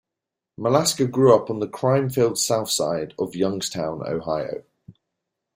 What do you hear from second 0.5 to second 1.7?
Malaska grew up on the